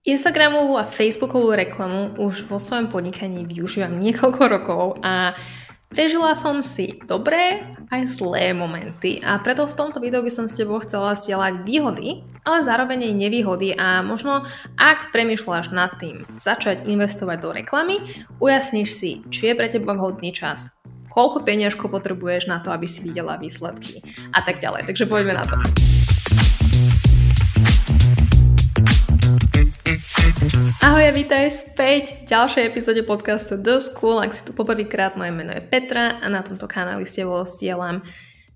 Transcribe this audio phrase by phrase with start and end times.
[0.00, 5.36] Instagramovú a Facebookovú reklamu už vo svojom podnikaní využívam niekoľko rokov a
[5.92, 7.60] prežila som si dobré
[7.92, 12.24] aj zlé momenty a preto v tomto videu by som s tebou chcela stielať výhody,
[12.48, 14.48] ale zároveň aj nevýhody a možno
[14.80, 18.00] ak premýšľaš nad tým začať investovať do reklamy,
[18.40, 20.72] ujasníš si, či je pre teba vhodný čas,
[21.12, 24.00] koľko peniažkov potrebuješ na to, aby si videla výsledky
[24.32, 24.88] a tak ďalej.
[24.88, 25.60] Takže poďme na to.
[31.20, 34.24] Vítaj späť v ďalšej epizóde podcastu The School.
[34.24, 38.00] Ak si tu poprvýkrát, moje meno je Petra a na tomto kanáli s tebou stielam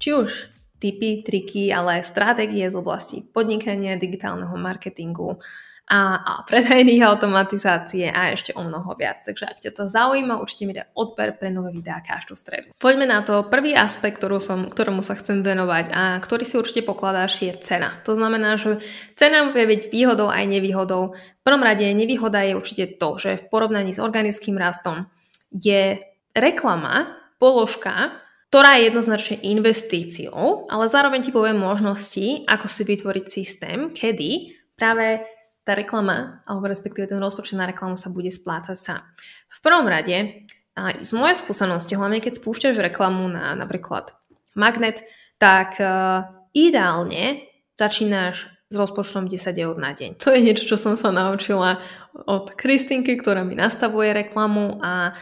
[0.01, 0.49] či už
[0.81, 5.45] tipy, triky, ale aj stratégie z oblasti podnikania, digitálneho marketingu,
[5.85, 9.21] a, a predajných automatizácie a ešte o mnoho viac.
[9.21, 12.73] Takže ak ťa to zaujíma, určite mi dá odber pre nové videá každú stredu.
[12.81, 13.45] Poďme na to.
[13.45, 18.01] Prvý aspekt, ktorú som, ktorému sa chcem venovať a ktorý si určite pokladáš, je cena.
[18.09, 18.81] To znamená, že
[19.13, 21.13] cena vie byť výhodou aj nevýhodou.
[21.13, 25.05] V prvom rade nevýhoda je určite to, že v porovnaní s organickým rastom
[25.53, 26.01] je
[26.33, 33.91] reklama, položka, ktorá je jednoznačne investíciou, ale zároveň ti poviem možnosti, ako si vytvoriť systém,
[33.91, 35.27] kedy práve
[35.65, 39.01] tá reklama, alebo respektíve ten rozpočet na reklamu sa bude splácať sám.
[39.49, 40.45] V prvom rade,
[40.77, 44.13] aj z mojej skúsenosti, hlavne keď spúšťaš reklamu na napríklad
[44.53, 45.03] magnet,
[45.41, 50.21] tak uh, ideálne začínaš s rozpočtom 10 eur na deň.
[50.21, 51.79] To je niečo, čo som sa naučila
[52.27, 55.15] od Kristinky, ktorá mi nastavuje reklamu a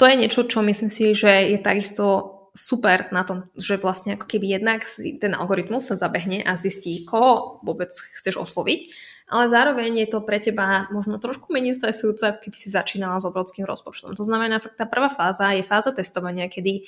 [0.00, 4.28] to je niečo, čo myslím si, že je takisto super na tom, že vlastne ako
[4.28, 8.92] keby jednak ten algoritmus sa zabehne a zistí, koho vôbec chceš osloviť,
[9.32, 13.64] ale zároveň je to pre teba možno trošku menej stresujúce, keby si začínala s obrovským
[13.64, 14.12] rozpočtom.
[14.12, 16.84] To znamená, že tá prvá fáza je fáza testovania, kedy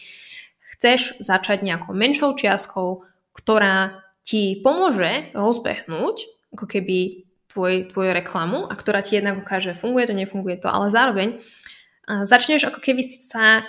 [0.76, 6.16] chceš začať nejakou menšou čiastkou, ktorá ti pomôže rozbehnúť
[6.52, 10.92] ako keby tvoj, tvoju reklamu a ktorá ti jednak ukáže, funguje to, nefunguje to, ale
[10.92, 11.40] zároveň
[12.04, 13.64] začneš ako keby sa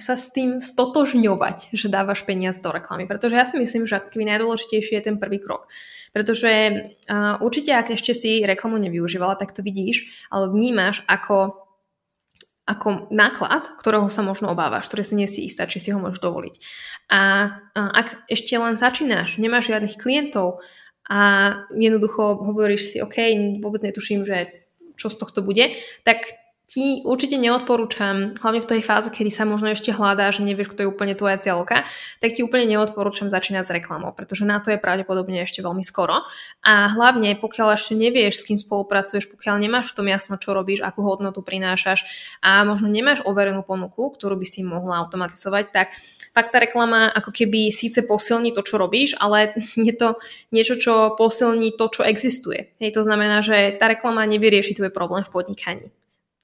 [0.00, 3.04] sa s tým stotožňovať, že dávaš peniaz do reklamy.
[3.04, 5.68] Pretože ja si myslím, že aký najdôležitejší je ten prvý krok.
[6.16, 6.50] Pretože
[7.06, 11.68] uh, určite, ak ešte si reklamu nevyužívala, tak to vidíš, ale vnímaš ako
[12.68, 16.54] ako náklad, ktorého sa možno obávaš, ktoré si nie istá, či si ho môžeš dovoliť.
[17.08, 17.20] A,
[17.72, 20.60] a ak ešte len začínaš, nemáš žiadnych klientov
[21.08, 21.20] a
[21.72, 23.16] jednoducho hovoríš si, OK,
[23.64, 24.68] vôbec netuším, že
[25.00, 25.72] čo z tohto bude,
[26.04, 26.28] tak
[26.68, 30.90] ti určite neodporúčam, hlavne v tej fáze, kedy sa možno ešte hľadáš, nevieš, kto je
[30.92, 31.88] úplne tvoja cieľka,
[32.20, 36.28] tak ti úplne neodporúčam začínať s reklamou, pretože na to je pravdepodobne ešte veľmi skoro.
[36.60, 40.84] A hlavne, pokiaľ ešte nevieš, s kým spolupracuješ, pokiaľ nemáš v tom jasno, čo robíš,
[40.84, 42.04] akú hodnotu prinášaš
[42.44, 45.96] a možno nemáš overenú ponuku, ktorú by si mohla automatizovať, tak
[46.36, 49.56] fakt tá reklama ako keby síce posilní to, čo robíš, ale
[49.88, 50.20] je to
[50.52, 52.76] niečo, čo posilní to, čo existuje.
[52.76, 55.88] Hej, to znamená, že tá reklama nevyrieši tvoj problém v podnikaní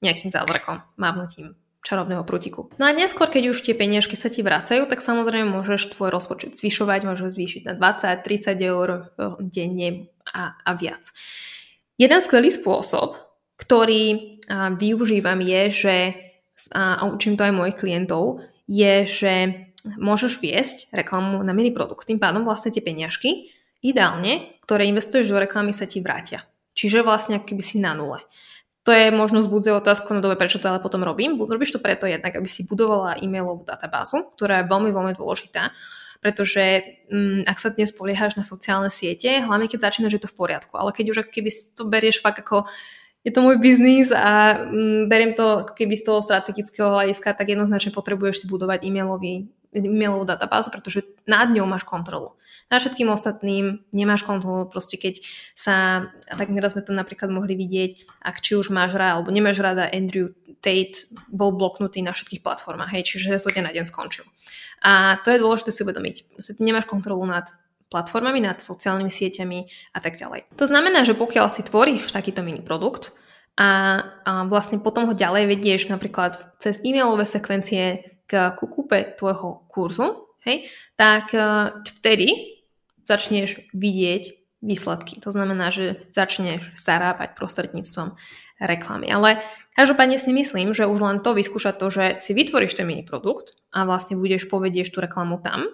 [0.05, 2.73] nejakým zázrakom, mávnutím čarovného prútiku.
[2.81, 6.57] No a neskôr, keď už tie peniažky sa ti vracajú, tak samozrejme môžeš tvoj rozpočet
[6.57, 9.01] zvyšovať, môžeš zvýšiť na 20-30 eur eh,
[9.45, 11.13] denne a, a viac.
[11.95, 13.15] Jeden skvelý spôsob,
[13.55, 15.95] ktorý a, využívam je, že
[16.75, 19.33] a, a učím to aj mojich klientov, je, že
[19.95, 22.09] môžeš viesť reklamu na mini produkt.
[22.09, 23.53] Tým pádom vlastne tie peniažky,
[23.85, 26.43] ideálne, ktoré investuješ do reklamy, sa ti vrátia.
[26.75, 28.19] Čiže vlastne keby si na nule.
[28.85, 31.41] To je možno zbudzuje otázku na dobe, prečo to ale potom robím.
[31.41, 35.73] Robíš to preto jednak, aby si budovala e-mailovú databázu, ktorá je veľmi, veľmi dôležitá,
[36.21, 40.37] pretože um, ak sa dnes poliehaš na sociálne siete, hlavne keď začínaš, je to v
[40.37, 42.69] poriadku, ale keď už ako keby to berieš fakt ako
[43.25, 47.89] je to môj biznis a um, beriem to keby z toho strategického hľadiska, tak jednoznačne
[47.89, 52.39] potrebuješ si budovať e-mailový e-mailovú databázu, pretože nad ňou máš kontrolu.
[52.71, 55.21] Na všetkým ostatným nemáš kontrolu, proste keď
[55.53, 59.61] sa, tak neraz sme to napríklad mohli vidieť, ak či už máš rád alebo nemáš
[59.61, 60.33] rada, Andrew
[60.65, 64.25] Tate bol bloknutý na všetkých platformách, hej, čiže zo na deň skončil.
[64.81, 66.41] A to je dôležité si uvedomiť.
[66.57, 67.53] Nemáš kontrolu nad
[67.93, 69.59] platformami, nad sociálnymi sieťami
[69.93, 70.49] a tak ďalej.
[70.57, 73.13] To znamená, že pokiaľ si tvoríš takýto mini produkt,
[73.55, 80.37] a, a vlastne potom ho ďalej vedieš napríklad cez e-mailové sekvencie, k kúpe tvojho kurzu,
[80.45, 82.57] hej, tak uh, vtedy
[83.05, 84.23] začneš vidieť
[84.65, 85.21] výsledky.
[85.21, 88.17] To znamená, že začneš zarábať prostredníctvom
[88.57, 89.13] reklamy.
[89.13, 89.43] Ale
[89.77, 93.53] každopádne si myslím, že už len to vyskúšať to, že si vytvoríš ten mini produkt
[93.69, 95.69] a vlastne budeš povedieš tú reklamu tam,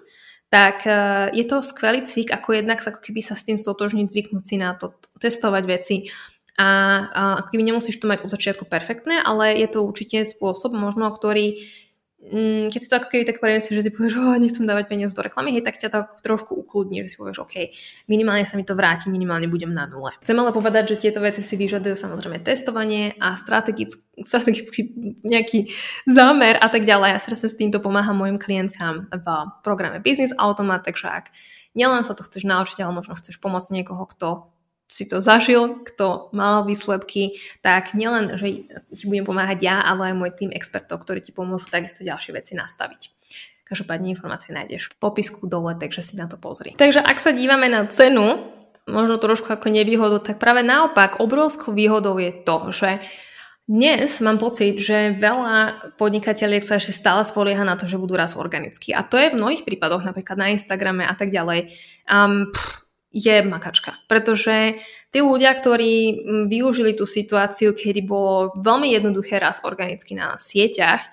[0.52, 4.44] tak uh, je to skvelý cvik, ako jednak ako keby sa s tým stotožniť, zvyknúť
[4.44, 5.96] si na to, testovať veci,
[6.60, 6.68] a,
[7.08, 11.64] a keby nemusíš to mať od začiatku perfektné, ale je to určite spôsob možno, ktorý
[12.70, 15.26] keď si to ako keby tak si, že si povieš, oh, nechcem dávať peniaze do
[15.26, 17.74] reklamy, hej, tak ťa to trošku ukludní, že si povieš, OK,
[18.06, 20.14] minimálne sa mi to vráti, minimálne budem na nule.
[20.22, 23.98] Chcem ale povedať, že tieto veci si vyžadujú samozrejme testovanie a strategický,
[24.30, 24.80] strategický
[25.26, 25.74] nejaký
[26.06, 27.18] zámer a tak ďalej.
[27.18, 29.26] Ja sa s týmto pomáham mojim klientkám v
[29.66, 31.34] programe Business Automat, takže ak
[31.74, 34.52] nielen sa to chceš naučiť, ale možno chceš pomôcť niekoho, kto
[34.92, 40.14] si to zažil, kto mal výsledky, tak nielen, že ti budem pomáhať ja, ale aj
[40.20, 43.08] môj tým expertov, ktorí ti pomôžu takisto ďalšie veci nastaviť.
[43.64, 46.76] Každopádne informácie nájdeš v popisku dole, takže si na to pozri.
[46.76, 48.44] Takže ak sa dívame na cenu,
[48.84, 53.00] možno trošku ako nevýhodu, tak práve naopak obrovskou výhodou je to, že
[53.64, 58.34] dnes mám pocit, že veľa podnikateľiek sa ešte stále spolieha na to, že budú raz
[58.34, 58.90] organicky.
[58.90, 61.70] A to je v mnohých prípadoch, napríklad na Instagrame a tak ďalej.
[62.04, 62.81] Um, pff,
[63.12, 64.00] je makačka.
[64.08, 64.80] Pretože
[65.12, 71.04] tí ľudia, ktorí mm, využili tú situáciu, kedy bolo veľmi jednoduché raz organicky na sieťach,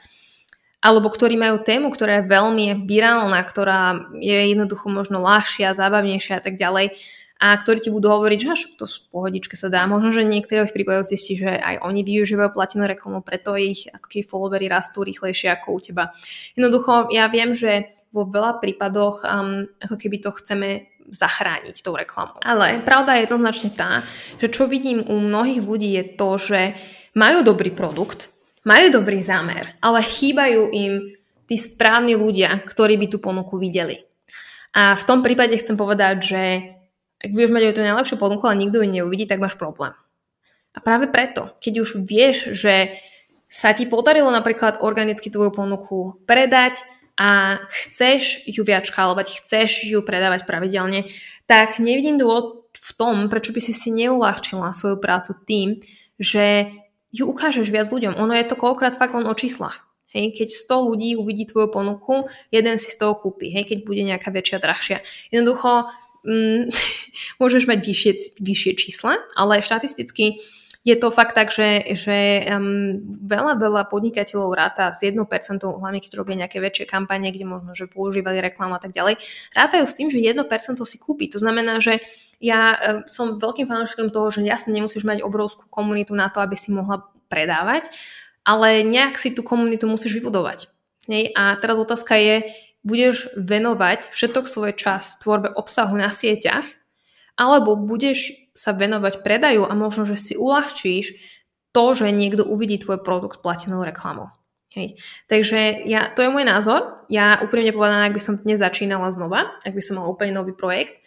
[0.79, 6.43] alebo ktorí majú tému, ktorá je veľmi virálna, ktorá je jednoducho možno ľahšia, zábavnejšia a
[6.43, 6.95] tak ďalej,
[7.39, 9.87] a ktorí ti budú hovoriť, že až to v pohodičke sa dá.
[9.87, 14.21] Možno, že niektorých prípadoch zistí, že aj oni využívajú platenú reklamu, preto ich ako keď
[14.27, 16.03] followery rastú rýchlejšie ako u teba.
[16.59, 22.39] Jednoducho, ja viem, že vo veľa prípadoch um, ako keby to chceme zachrániť tou reklamou.
[22.45, 24.05] Ale pravda je jednoznačne tá,
[24.37, 26.61] že čo vidím u mnohých ľudí je to, že
[27.17, 28.29] majú dobrý produkt,
[28.63, 30.93] majú dobrý zámer, ale chýbajú im
[31.49, 34.05] tí správni ľudia, ktorí by tú ponuku videli.
[34.77, 36.41] A v tom prípade chcem povedať, že
[37.19, 39.91] ak budeš mať aj tú najlepšiu ponuku, ale nikto ju neuvidí, tak máš problém.
[40.71, 42.93] A práve preto, keď už vieš, že
[43.49, 46.85] sa ti podarilo napríklad organicky tvoju ponuku predať,
[47.19, 51.11] a chceš ju viac škálovať, chceš ju predávať pravidelne,
[51.51, 55.83] tak nevidím dôvod v tom, prečo by si si neulahčila svoju prácu tým,
[56.15, 56.71] že
[57.11, 58.15] ju ukážeš viac ľuďom.
[58.15, 59.83] Ono je to koľkokrát fakt len o číslach.
[60.09, 64.01] Hej, keď 100 ľudí uvidí tvoju ponuku, jeden si z toho kúpi, hej, keď bude
[64.01, 64.97] nejaká väčšia, drahšia.
[65.29, 65.85] Jednoducho,
[66.25, 66.73] mm,
[67.41, 68.11] môžeš mať vyššie,
[68.41, 70.41] vyššie čísla, ale štatisticky
[70.87, 75.19] je to fakt tak, že, že um, veľa, veľa podnikateľov ráta s 1%,
[75.59, 79.19] hlavne keď robia nejaké väčšie kampane, kde možno, že používali reklamu a tak ďalej,
[79.51, 80.39] rátajú s tým, že 1%
[80.79, 81.27] si kúpi.
[81.35, 81.99] To znamená, že
[82.39, 86.55] ja um, som veľkým fanúšikom toho, že jasne nemusíš mať obrovskú komunitu na to, aby
[86.55, 87.91] si mohla predávať,
[88.47, 90.71] ale nejak si tú komunitu musíš vybudovať.
[91.11, 91.35] Nej?
[91.35, 92.49] A teraz otázka je,
[92.87, 96.78] budeš venovať všetok svoj čas tvorbe obsahu na sieťach,
[97.39, 101.15] alebo budeš sa venovať predaju a možno, že si uľahčíš
[101.71, 104.35] to, že niekto uvidí tvoj produkt platenou reklamou.
[104.75, 104.99] Hej.
[105.25, 107.07] Takže ja, to je môj názor.
[107.09, 110.53] Ja úprimne povedané, ak by som dnes začínala znova, ak by som mala úplne nový
[110.53, 110.99] projekt,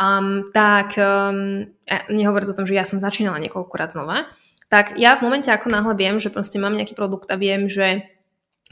[0.00, 4.32] um, tak um, ja nehovoriť o tom, že ja som začínala niekoľkokrát znova,
[4.72, 8.08] tak ja v momente, ako náhle viem, že proste mám nejaký produkt a viem, že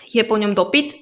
[0.09, 0.97] je po ňom dopyt,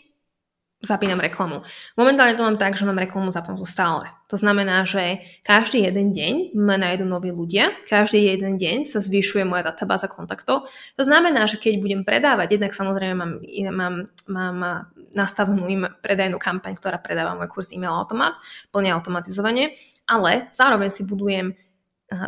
[0.79, 1.67] zapínam reklamu.
[1.99, 4.07] Momentálne to mám tak, že mám reklamu zapnutú stále.
[4.31, 9.43] To znamená, že každý jeden deň ma nájdu noví ľudia, každý jeden deň sa zvyšuje
[9.43, 10.71] moja databáza kontaktov.
[10.95, 13.33] To znamená, že keď budem predávať, jednak samozrejme mám,
[13.75, 13.95] mám,
[14.31, 14.59] mám
[15.17, 15.67] nastavenú
[15.99, 18.39] predajnú kampaň, ktorá predáva môj kurz e-mail automat,
[18.71, 19.75] plne automatizovanie,
[20.07, 21.59] ale zároveň si budujem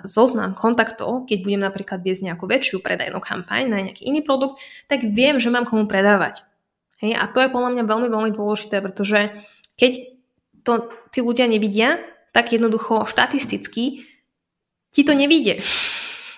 [0.04, 5.00] zoznam kontaktov, keď budem napríklad viesť nejakú väčšiu predajnú kampaň na nejaký iný produkt, tak
[5.08, 6.44] viem, že mám komu predávať.
[7.00, 7.16] Hej?
[7.16, 9.32] A to je podľa mňa veľmi, veľmi dôležité, pretože
[9.80, 9.92] keď
[10.62, 11.98] to tí ľudia nevidia,
[12.30, 14.06] tak jednoducho štatisticky
[14.90, 15.60] ti to nevidie.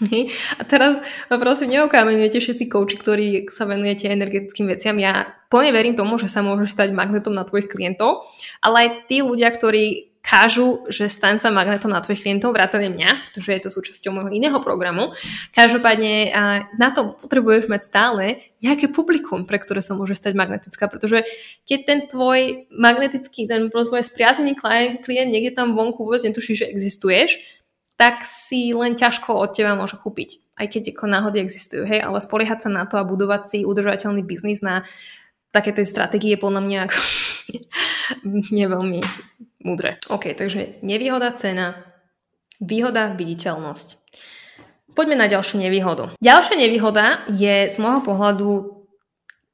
[0.59, 0.99] A teraz
[1.31, 4.99] prosím, neukámenujete všetci kouči, ktorí sa venujete energetickým veciam.
[4.99, 8.27] Ja plne verím tomu, že sa môžeš stať magnetom na tvojich klientov,
[8.59, 13.29] ale aj tí ľudia, ktorí kážu, že staň sa magnetom na tvojich klientov, vrátane mňa,
[13.29, 15.13] pretože je to súčasťou môjho iného programu.
[15.53, 16.33] Každopádne
[16.81, 18.25] na to potrebuješ mať stále
[18.65, 21.29] nejaké publikum, pre ktoré sa môže stať magnetická, pretože
[21.69, 26.65] keď ten tvoj magnetický, ten tvoj spriazený klient, klient niekde tam vonku vôbec netuší, že
[26.65, 27.37] existuješ,
[28.01, 30.57] tak si len ťažko od teba môže kúpiť.
[30.57, 34.25] Aj keď ako náhody existujú, hej, ale spoliehať sa na to a budovať si udržateľný
[34.25, 34.89] biznis na
[35.53, 36.99] takéto stratégie podľa mňa ako
[38.57, 39.05] nie veľmi
[39.63, 39.99] múdre.
[40.11, 41.79] OK, takže nevýhoda cena,
[42.63, 43.99] výhoda viditeľnosť.
[44.93, 46.13] Poďme na ďalšiu nevýhodu.
[46.21, 48.49] Ďalšia nevýhoda je z môjho pohľadu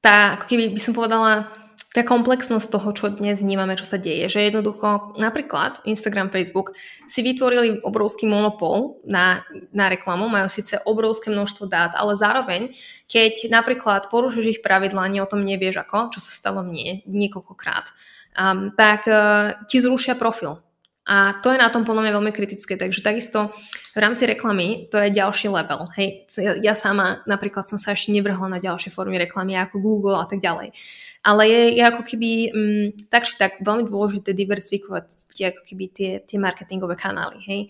[0.02, 1.46] tá, ako keby by som povedala,
[1.88, 4.28] tá komplexnosť toho, čo dnes vnímame, čo sa deje.
[4.28, 6.76] Že jednoducho, napríklad Instagram, Facebook
[7.08, 9.40] si vytvorili obrovský monopol na,
[9.72, 12.76] na reklamu, majú síce obrovské množstvo dát, ale zároveň,
[13.08, 17.88] keď napríklad porušíš ich pravidlá, ani o tom nevieš ako, čo sa stalo mne niekoľkokrát,
[18.38, 20.62] um, tak uh, ti zrušia profil.
[21.08, 22.76] A to je na tom podľa mňa veľmi kritické.
[22.76, 23.50] Takže takisto
[23.98, 25.90] v rámci reklamy to je ďalší level.
[25.98, 26.30] Hej,
[26.62, 30.38] ja sama napríklad som sa ešte nevrhla na ďalšie formy reklamy ako Google a tak
[30.38, 30.70] ďalej.
[31.26, 35.84] Ale je, je ako keby mm, tak či tak veľmi dôležité diversifikovať tie, ako keby
[35.90, 37.42] tie, tie marketingové kanály.
[37.42, 37.60] Hej?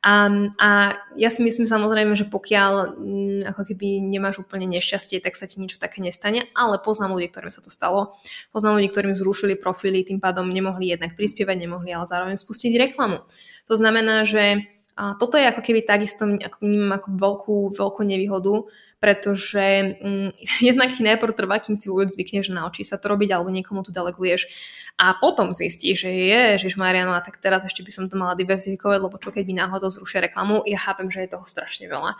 [0.00, 0.68] A, a
[1.12, 5.60] ja si myslím samozrejme, že pokiaľ mm, ako keby nemáš úplne nešťastie, tak sa ti
[5.60, 8.16] niečo také nestane, ale poznám ľudí, ktorým sa to stalo.
[8.56, 13.20] Poznám ľudí, ktorým zrušili profily, tým pádom nemohli jednak prispievať, nemohli ale zároveň spustiť reklamu.
[13.68, 18.70] To znamená, že a toto je ako keby takisto ako vnímam ako veľkú, veľkú nevýhodu,
[19.02, 20.30] pretože mm,
[20.68, 23.90] jednak ti najprv trvá, kým si vôbec zvykneš, naučí sa to robiť alebo niekomu to
[23.90, 24.46] deleguješ
[24.94, 28.38] a potom zistíš, že je, že Mariano, a tak teraz ešte by som to mala
[28.38, 32.14] diverzifikovať, lebo čo keď by náhodou zrušia reklamu, ja chápem, že je toho strašne veľa.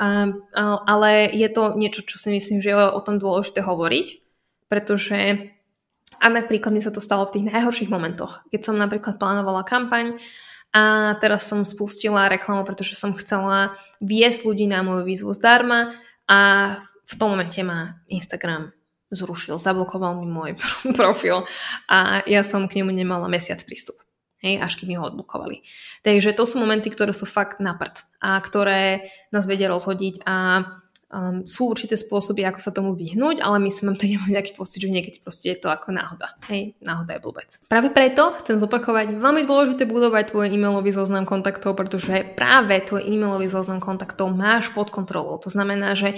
[0.00, 0.48] Um,
[0.88, 4.06] ale je to niečo, čo si myslím, že je o tom dôležité hovoriť,
[4.72, 5.52] pretože
[6.20, 10.16] a napríklad mi sa to stalo v tých najhorších momentoch, keď som napríklad plánovala kampaň
[10.70, 15.98] a teraz som spustila reklamu, pretože som chcela viesť ľudí na moju výzvu zdarma
[16.30, 16.38] a
[17.10, 18.70] v tom momente ma Instagram
[19.10, 20.50] zrušil, zablokoval mi môj
[20.98, 21.42] profil
[21.90, 23.98] a ja som k nemu nemala mesiac prístup.
[24.40, 25.60] Hej, až kým ho odblokovali.
[26.00, 30.64] Takže to sú momenty, ktoré sú fakt na prd a ktoré nás vedia rozhodiť a
[31.10, 34.94] Um, sú určité spôsoby, ako sa tomu vyhnúť, ale myslím, že nemám nejaký pocit, že
[34.94, 36.38] niekedy proste je to ako náhoda.
[36.46, 37.50] Hej, náhoda je blbec.
[37.66, 43.50] Práve preto chcem zopakovať, veľmi dôležité budovať tvoj e-mailový zoznam kontaktov, pretože práve tvoj e-mailový
[43.50, 45.34] zoznam kontaktov máš pod kontrolou.
[45.42, 46.14] To znamená, že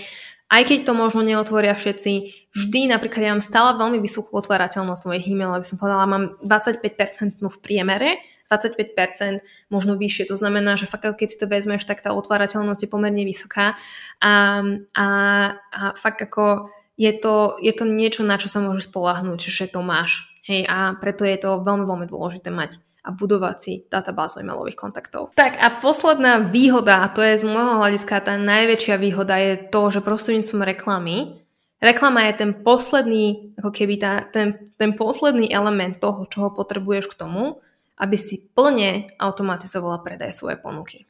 [0.52, 2.12] aj keď to možno neotvoria všetci,
[2.52, 7.40] vždy napríklad ja mám stále veľmi vysokú otvárateľnosť mojich e-mailov, aby som povedala, mám 25%
[7.40, 8.20] v priemere,
[8.52, 9.40] 25%,
[9.72, 10.28] možno vyššie.
[10.28, 13.80] To znamená, že fakt keď si to vezmeš, tak tá otvárateľnosť je pomerne vysoká
[14.20, 14.60] a,
[14.92, 15.08] a,
[15.56, 16.68] a fakt ako
[17.00, 20.28] je to, je to niečo, na čo sa môžeš spolahnúť, že to máš.
[20.44, 25.34] Hej, a preto je to veľmi, veľmi dôležité mať a budovať si databázu e-mailových kontaktov.
[25.34, 29.90] Tak a posledná výhoda, a to je z môjho hľadiska tá najväčšia výhoda, je to,
[29.90, 31.42] že prostredníctvom reklamy
[31.82, 37.10] Reklama je ten posledný, ako keby tá, ten, ten posledný element toho, čo ho potrebuješ
[37.10, 37.58] k tomu,
[37.98, 41.06] aby si plne automatizovala predaj svojej ponuky.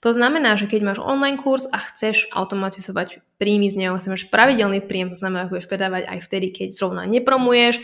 [0.00, 4.80] To znamená, že keď máš online kurz a chceš automatizovať príjmy z neho, chceš pravidelný
[4.80, 7.82] príjem, to znamená, že budeš predávať aj vtedy, keď zrovna nepromuješ,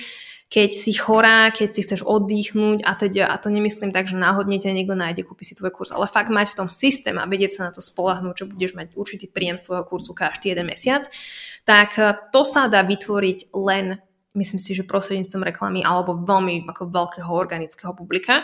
[0.55, 4.63] keď si chorá, keď si chceš oddychnúť a teda, a to nemyslím tak, že náhodne
[4.63, 7.59] ťa niekto nájde, kúpi si tvoj kurz, ale fakt mať v tom systém a vedieť
[7.59, 11.11] sa na to spolahnúť, čo budeš mať určitý príjem z tvojho kurzu každý jeden mesiac,
[11.67, 11.99] tak
[12.31, 13.99] to sa dá vytvoriť len
[14.35, 18.43] myslím si, že prostredníctvom reklamy alebo veľmi ako veľkého organického publika.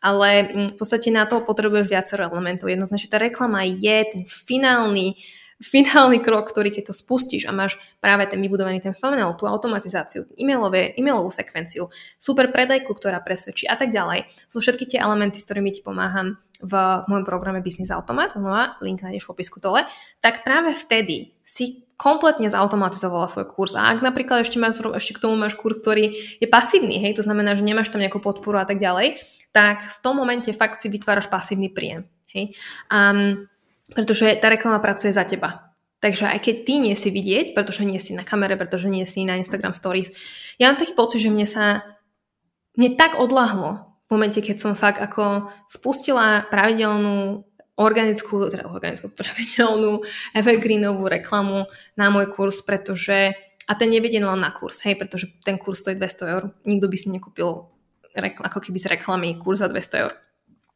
[0.00, 2.68] Ale mm, v podstate na to potrebuješ viacero elementov.
[2.68, 5.16] Jednoznačne tá reklama je ten finálny
[5.56, 10.28] finálny krok, ktorý keď to spustíš a máš práve ten vybudovaný ten funnel, tú automatizáciu,
[10.36, 11.88] e-mailové, e-mailovú sekvenciu,
[12.20, 14.28] super predajku, ktorá presvedčí a tak ďalej.
[14.52, 18.76] Sú všetky tie elementy, s ktorými ti pomáham v, v môjom programe Business Automat, znova
[18.84, 19.88] link nájdeš v popisku dole,
[20.20, 23.72] tak práve vtedy si kompletne zautomatizovala svoj kurz.
[23.72, 27.24] A ak napríklad ešte, máš, ešte k tomu máš kurz, ktorý je pasívny, hej, to
[27.24, 29.20] znamená, že nemáš tam nejakú podporu a tak ďalej,
[29.56, 32.04] tak v tom momente fakt si vytváraš pasívny príjem.
[32.36, 32.52] Hej.
[32.92, 33.48] Um,
[33.88, 35.72] pretože tá reklama pracuje za teba.
[36.04, 39.24] Takže aj keď ty nie si vidieť, pretože nie si na kamere, pretože nie si
[39.24, 40.12] na Instagram Stories,
[40.60, 41.96] ja mám taký pocit, že mne sa
[42.76, 47.42] mne tak odlahlo v momente, keď som fakt ako spustila pravidelnú
[47.76, 50.00] organickú, teda organickú pravidelnú
[50.32, 55.58] evergreenovú reklamu na môj kurz, pretože a ten nevedie len na kurz, hej, pretože ten
[55.58, 56.42] kurz stojí 200 eur.
[56.62, 57.66] Nikto by si nekúpil
[58.16, 60.12] ako keby z reklamy kurz za 200 eur.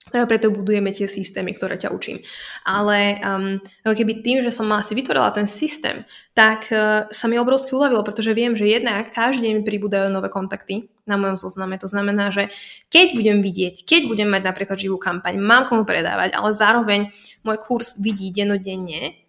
[0.08, 2.24] Práve preto budujeme tie systémy, ktoré ťa učím.
[2.64, 7.76] Ale um, keby tým, že som asi vytvorila ten systém, tak uh, sa mi obrovsky
[7.76, 11.76] uľavilo, pretože viem, že jednak každý deň pribúdajú nové kontakty na mojom zozname.
[11.78, 12.48] To znamená, že
[12.88, 17.00] keď budem vidieť, keď budem mať napríklad živú kampaň, mám komu predávať, ale zároveň
[17.46, 19.20] môj kurz vidí denodenne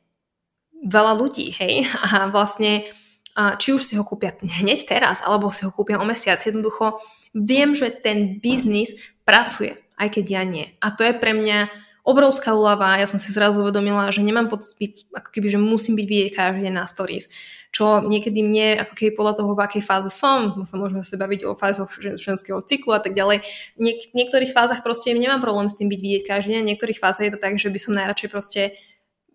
[0.82, 2.90] veľa ľudí, hej, a vlastne
[3.36, 6.98] uh, či už si ho kúpia hneď teraz, alebo si ho kúpia o mesiac, jednoducho
[7.38, 8.98] viem, že ten biznis
[9.28, 10.66] pracuje aj keď ja nie.
[10.82, 11.70] A to je pre mňa
[12.02, 12.98] obrovská úlava.
[12.98, 16.30] Ja som si zrazu uvedomila, že nemám pocit byť, ako keby, že musím byť vidieť
[16.34, 17.30] každý deň na stories.
[17.72, 21.46] Čo niekedy mne, ako keby podľa toho, v akej fáze som, sa môžeme sa baviť
[21.48, 23.46] o fázoch ženského cyklu a tak ďalej.
[23.78, 27.00] Niek- v niektorých fázach proste nemám problém s tým byť vidieť každý deň, v niektorých
[27.00, 28.62] fázach je to tak, že by som najradšej proste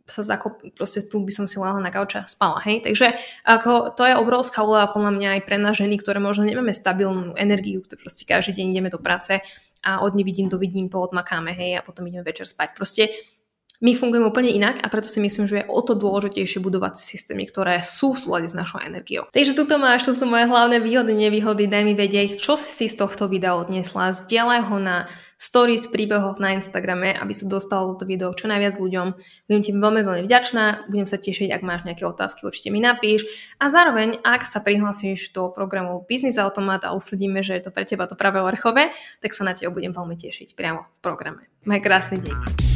[0.07, 2.79] sa zakop, proste tu by som si lahla na gauča a spala, hej.
[2.79, 6.71] Takže ako, to je obrovská úloha podľa mňa aj pre nás ženy, ktoré možno nemáme
[6.71, 9.43] stabilnú energiu, ktoré proste každý deň ideme do práce
[9.85, 12.77] a od nevidím do vidím to odmakáme, hej, a potom ideme večer spať.
[12.77, 13.09] Proste
[13.81, 17.45] my fungujeme úplne inak a preto si myslím, že je o to dôležitejšie budovať systémy,
[17.45, 19.29] ktoré sú v súlade s našou energiou.
[19.33, 22.97] Takže tuto máš, to sú moje hlavné výhody, nevýhody, daj mi vedieť, čo si z
[22.97, 24.97] tohto videa odnesla, zdieľaj ho na
[25.37, 29.07] stories, príbehov na Instagrame, aby sa dostalo toto video čo najviac ľuďom.
[29.47, 33.29] Budem ti veľmi, veľmi vďačná, budem sa tešiť, ak máš nejaké otázky, určite mi napíš.
[33.61, 37.85] A zároveň, ak sa prihlasíš do programu Business Automat a usúdime, že je to pre
[37.85, 41.45] teba to práve vrchové, tak sa na teba budem veľmi tešiť priamo v programe.
[41.69, 42.76] Maj krásny deň.